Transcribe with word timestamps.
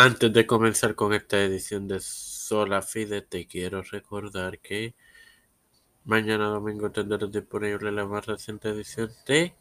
Antes 0.00 0.32
de 0.32 0.46
comenzar 0.46 0.94
con 0.94 1.12
esta 1.12 1.42
edición 1.42 1.88
de 1.88 1.98
Sola 1.98 2.82
Fide, 2.82 3.20
te 3.20 3.48
quiero 3.48 3.82
recordar 3.82 4.60
que 4.60 4.94
mañana 6.04 6.46
domingo 6.46 6.92
tendrás 6.92 7.32
disponible 7.32 7.90
la 7.90 8.06
más 8.06 8.24
reciente 8.24 8.68
edición 8.68 9.10
de 9.26 9.56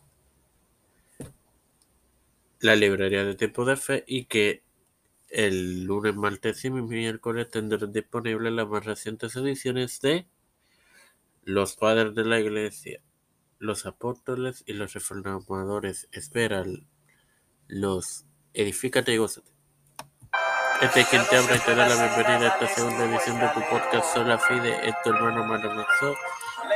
la 2.59 2.75
librería 2.75 3.23
de 3.23 3.33
tiempo 3.33 3.65
de 3.65 3.77
fe 3.77 4.03
y 4.05 4.25
que 4.25 4.61
el 5.29 5.85
lunes, 5.85 6.13
martes 6.13 6.63
y 6.65 6.69
miércoles 6.69 7.49
tendrás 7.49 7.91
disponible 7.91 8.51
las 8.51 8.67
más 8.67 8.85
recientes 8.85 9.35
ediciones 9.35 9.99
de 10.01 10.27
Los 11.45 11.77
Padres 11.77 12.13
de 12.13 12.25
la 12.25 12.39
Iglesia, 12.39 13.01
los 13.57 13.87
Apóstoles 13.87 14.63
y 14.67 14.73
los 14.73 14.93
Reformadores. 14.93 16.07
Espera 16.11 16.63
los 17.67 18.27
Edifícate 18.53 19.15
y 19.15 19.17
gózate. 19.17 19.56
Este 20.81 21.01
es 21.01 21.07
quien 21.07 21.25
te 21.25 21.37
habla 21.37 21.55
y 21.55 21.59
te 21.59 21.73
da 21.73 21.87
la 21.87 21.95
bienvenida 21.95 22.45
a 22.45 22.53
esta 22.53 22.75
segunda 22.75 23.05
edición 23.05 23.39
de 23.39 23.47
tu 23.49 23.61
podcast 23.61 24.13
Sola 24.13 24.37
Fide, 24.37 24.87
es 24.87 24.95
tu 25.01 25.09
hermano 25.09 25.43
Manomaxo, 25.43 26.15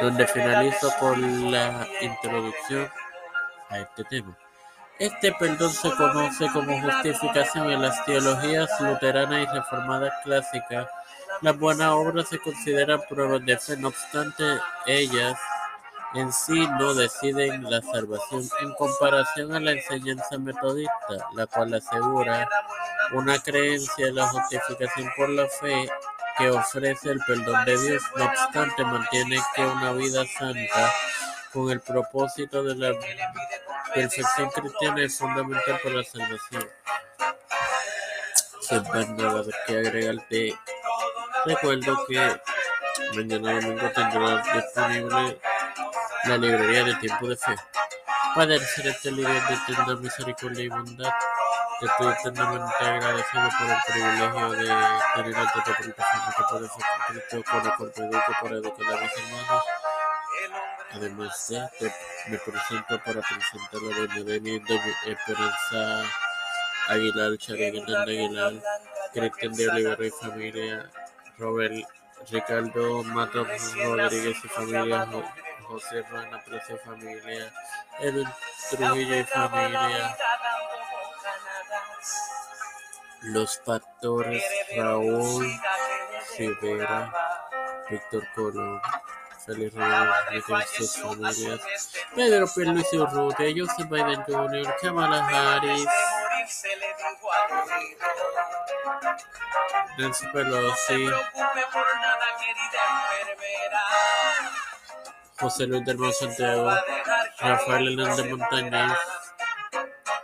donde 0.01 0.25
finalizo 0.25 0.91
con 0.99 1.51
la 1.51 1.87
introducción 2.01 2.89
a 3.69 3.77
este 3.77 4.03
tema. 4.05 4.35
Este 4.97 5.31
perdón 5.33 5.69
se 5.69 5.91
conoce 5.91 6.47
como 6.51 6.81
justificación 6.81 7.69
en 7.69 7.83
las 7.83 8.03
teologías 8.05 8.69
luteranas 8.81 9.43
y 9.43 9.55
reformadas 9.55 10.13
clásicas. 10.23 10.87
Las 11.41 11.59
buenas 11.59 11.91
obras 11.91 12.27
se 12.27 12.39
consideran 12.39 13.01
pruebas 13.07 13.45
de 13.45 13.57
fe, 13.57 13.77
no 13.77 13.89
obstante, 13.89 14.43
ellas 14.87 15.37
en 16.15 16.33
sí 16.33 16.67
no 16.79 16.93
deciden 16.95 17.69
la 17.69 17.81
salvación 17.81 18.49
en 18.61 18.73
comparación 18.73 19.53
a 19.53 19.59
la 19.59 19.71
enseñanza 19.71 20.37
metodista, 20.39 21.29
la 21.35 21.45
cual 21.45 21.73
asegura 21.75 22.49
una 23.13 23.39
creencia 23.39 24.07
en 24.07 24.15
la 24.15 24.27
justificación 24.27 25.11
por 25.15 25.29
la 25.29 25.47
fe 25.47 25.89
que 26.37 26.49
ofrece 26.49 27.11
el 27.11 27.19
perdón 27.25 27.65
de 27.65 27.77
Dios. 27.77 28.03
No 28.15 28.25
obstante, 28.25 28.83
mantiene 28.83 29.39
que 29.55 29.65
una 29.65 29.91
vida 29.93 30.25
santa 30.25 30.93
con 31.53 31.69
el 31.69 31.81
propósito 31.81 32.63
de 32.63 32.75
la 32.75 32.99
perfección 33.93 34.49
cristiana 34.49 35.03
es 35.03 35.17
fundamental 35.17 35.79
para 35.83 35.95
la 35.95 36.03
salvación. 36.03 36.69
Sin 38.61 38.83
más 38.83 39.09
nada 39.09 39.43
que 39.67 39.77
agregarte, 39.77 40.55
recuerdo 41.45 42.05
que 42.07 42.41
mañana 43.15 43.53
domingo 43.53 43.91
tendrás 43.93 44.53
disponible 44.53 45.39
la 46.25 46.37
librería 46.37 46.83
de 46.85 46.95
tiempo 46.95 47.27
de 47.27 47.35
fe. 47.35 47.55
Padre 48.33 48.59
celeste, 48.59 49.11
líder 49.11 49.43
de 49.47 49.53
eterna 49.55 49.95
misericordia 49.95 50.63
y 50.63 50.69
bondad, 50.69 51.11
estoy 51.85 52.13
eternamente 52.13 52.85
agradecido 52.85 53.49
por 53.57 53.69
el 53.69 53.77
privilegio 53.87 54.51
de 54.51 54.67
tener 55.15 55.35
alta 55.35 55.57
interpretación 55.57 56.21
de 56.25 56.31
tu 56.35 56.43
poder 56.49 56.69
Cristo 57.07 57.43
con 57.77 57.87
el 57.95 58.13
educo 58.13 58.31
para 58.41 58.55
educar 58.55 58.97
a 58.97 59.01
mis 59.01 59.11
hermanos. 59.17 59.63
Además 60.93 61.47
de, 61.49 61.93
me 62.27 62.37
presento 62.37 62.99
para 63.03 63.21
presentar 63.21 63.81
a 63.81 63.99
doña 63.99 64.23
Deni, 64.23 64.59
doña 64.59 64.95
Esperanza 65.05 66.03
Aguilar, 66.89 67.37
Charín 67.37 67.95
Aguilar, 67.95 68.53
Cristian 69.13 69.53
de 69.53 69.69
Olivera 69.69 70.05
y 70.05 70.09
familia, 70.11 70.89
Robert 71.37 71.73
Ricardo 72.29 73.03
Matos 73.03 73.47
Rodríguez 73.75 74.37
y 74.43 74.47
familia, 74.47 75.07
José 75.63 76.03
Ruana 76.09 76.43
Presa 76.43 76.73
y 76.73 76.77
familia, 76.85 77.53
Edwin 77.99 78.27
Trujillo 78.69 79.15
y 79.15 79.23
familia, 79.23 80.17
Los 83.21 83.57
Pastores, 83.57 84.43
Raúl 84.75 85.47
Rivera, 86.37 87.13
Víctor 87.89 88.27
Colón, 88.33 88.81
Félix 89.45 89.73
Rodríguez 89.75 90.69
sus 90.71 90.97
familias, 90.97 91.61
Pedro 92.15 92.47
Pierluisi 92.53 92.97
Urrutia, 92.97 93.47
Joseph 93.55 93.89
Biden 93.89 94.23
Jr., 94.23 94.75
Kamala 94.81 95.27
Harris, 95.27 95.85
Nancy 99.97 100.25
Pelosi, 100.33 101.09
José 105.39 105.67
Luis 105.67 105.85
del 105.85 106.13
Santiago, 106.13 106.71
Rafael 107.39 107.99
Hernández 107.99 108.25
Montañez, 108.29 108.97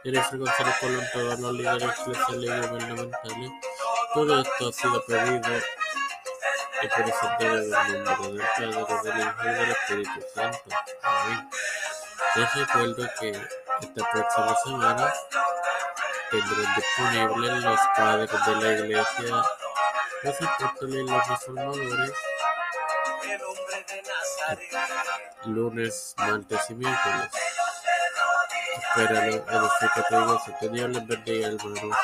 Jennifer 0.03 0.37
González 0.37 0.75
Colón, 0.79 1.05
todos 1.13 1.39
los 1.39 1.53
líderes 1.53 1.99
eclesiales 1.99 2.65
y 2.65 2.67
gubernamentales. 2.67 3.51
Todo 4.13 4.41
esto 4.41 4.69
ha 4.69 4.73
sido 4.73 5.05
pedido 5.05 5.57
y 6.81 6.87
presentado 6.87 7.57
en 7.57 7.63
el 7.63 8.03
nombre 8.03 8.45
del 8.57 8.85
Padre, 8.85 9.11
del 9.11 9.21
Hijo 9.21 9.43
y 9.43 9.53
del 9.53 9.71
Espíritu 9.71 10.25
Santo. 10.33 10.59
Amén. 11.01 11.49
Les 12.35 12.55
recuerdo 12.55 13.09
que 13.19 13.29
esta 13.29 14.11
próxima 14.11 14.55
semana 14.63 15.13
tendrán 16.31 16.75
disponibles 16.75 17.63
los 17.63 17.79
padres 17.95 18.29
de 18.45 18.55
la 18.55 18.79
iglesia, 18.79 19.43
los 20.23 20.41
apóstoles 20.41 20.95
y 20.95 21.09
los 21.09 21.27
reformadores 21.27 22.13
lunes, 25.45 26.13
martes 26.17 26.69
y 26.69 26.75
miércoles. 26.75 27.29
Espéralo, 28.97 29.35
edifícate 29.35 30.15
y 30.15 30.25
gozo. 30.25 30.51
Que 30.59 30.69
Dios 30.69 30.89
les 30.89 31.07
bendiga, 31.07 31.47
hermano. 31.49 31.95